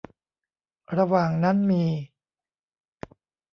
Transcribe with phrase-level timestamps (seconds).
[0.97, 1.83] ระหว่างนั้นมี